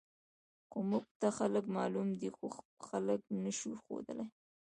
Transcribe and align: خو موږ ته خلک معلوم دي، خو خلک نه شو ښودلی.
خو 0.69 0.77
موږ 0.89 1.05
ته 1.19 1.27
خلک 1.37 1.65
معلوم 1.77 2.07
دي، 2.19 2.29
خو 2.37 2.45
خلک 2.87 3.21
نه 3.43 3.51
شو 3.57 3.71
ښودلی. 3.81 4.25